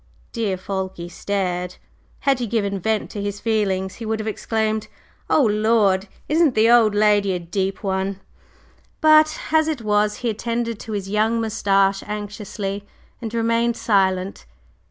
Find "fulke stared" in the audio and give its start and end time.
0.57-1.75